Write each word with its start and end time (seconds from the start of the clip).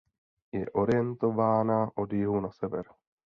Je 0.53 0.65
orientována 0.71 1.91
od 1.97 2.13
jihu 2.13 2.39
na 2.41 2.51
sever. 2.51 2.85